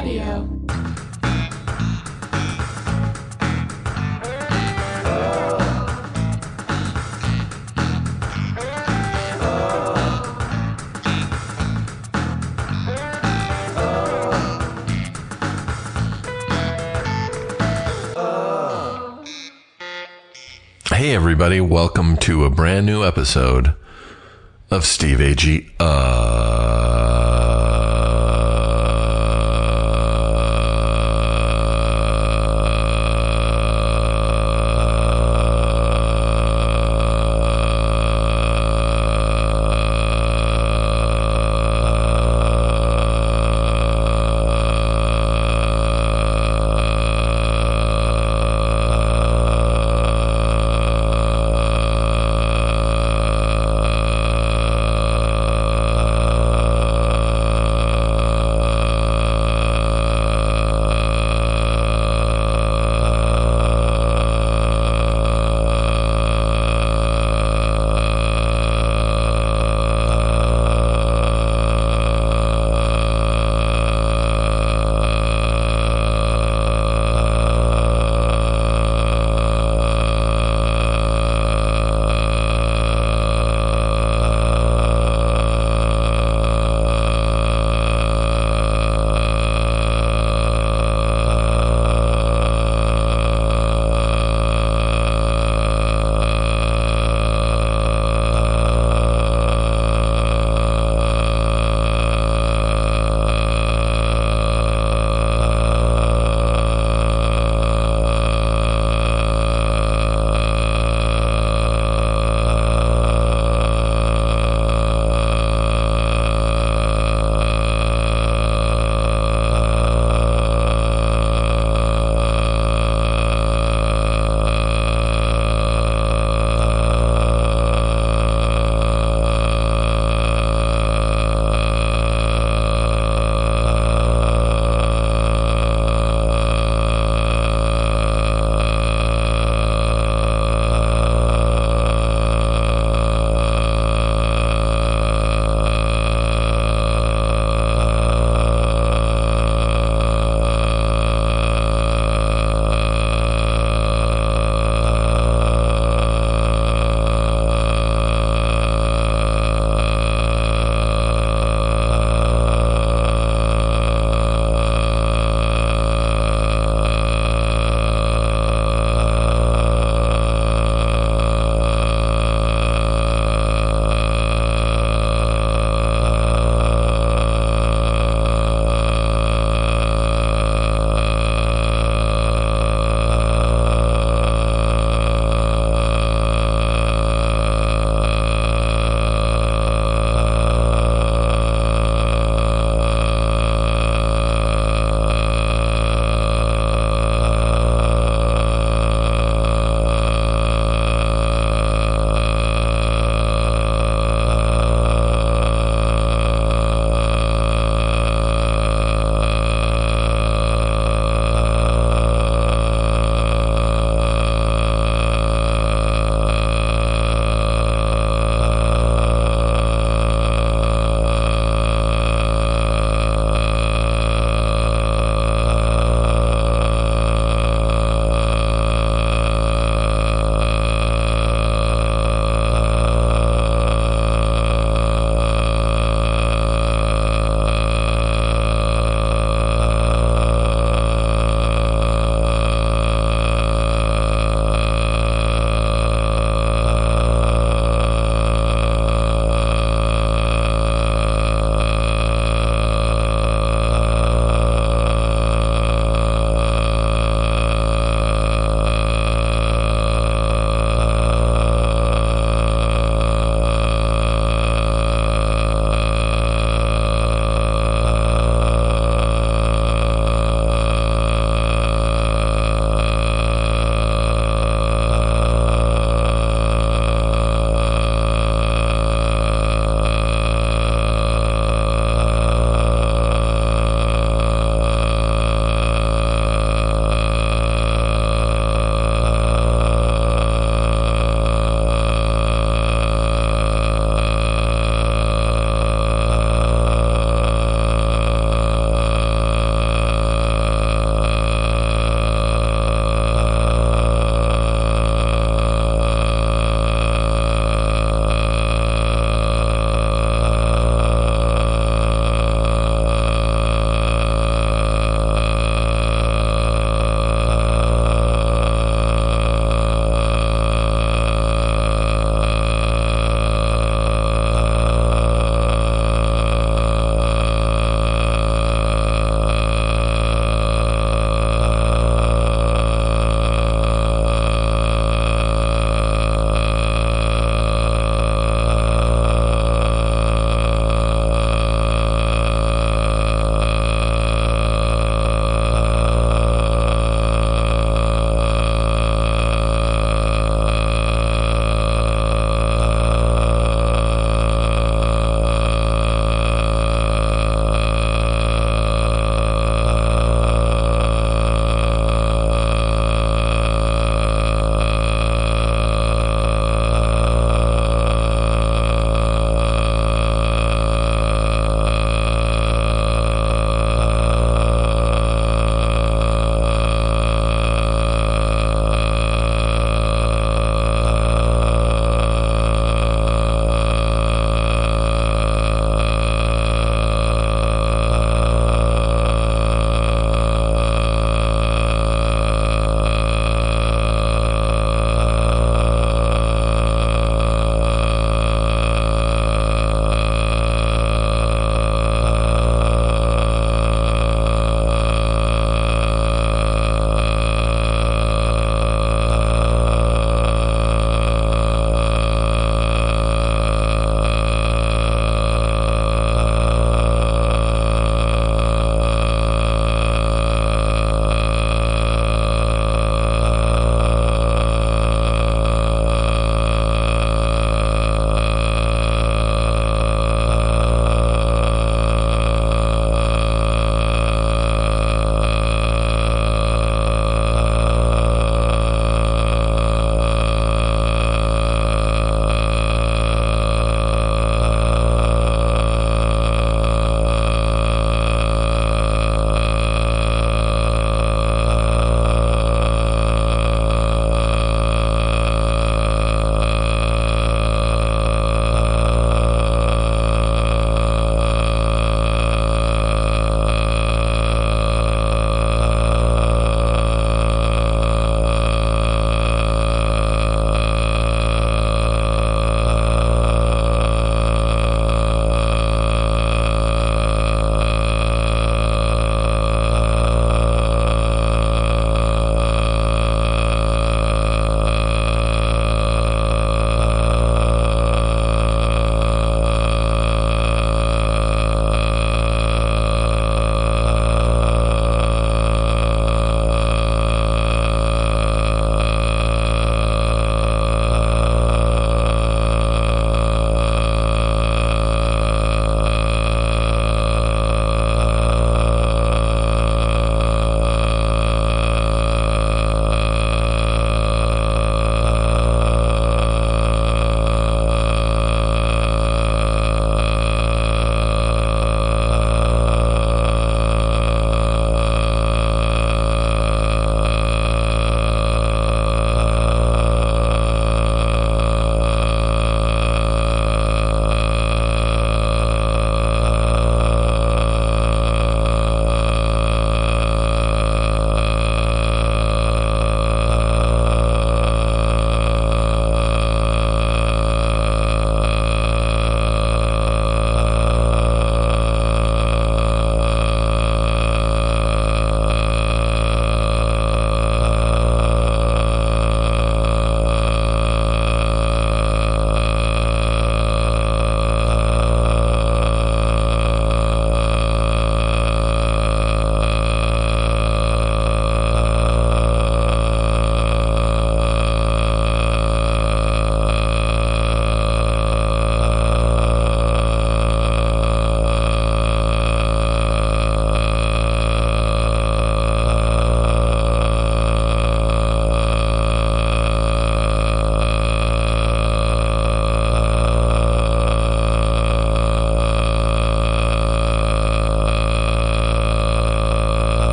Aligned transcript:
Audio. 0.00 0.48
Hey, 20.94 21.14
everybody, 21.14 21.60
welcome 21.60 22.16
to 22.18 22.46
a 22.46 22.50
brand 22.50 22.86
new 22.86 23.04
episode 23.04 23.74
of 24.70 24.86
Steve 24.86 25.18
Agee. 25.18 25.70
Well, 25.78 25.88
uh, 25.88 26.69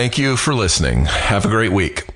thank 0.00 0.16
you 0.16 0.34
for 0.34 0.54
listening. 0.54 1.04
Have 1.04 1.44
a 1.44 1.48
great 1.48 1.72
week. 1.72 2.09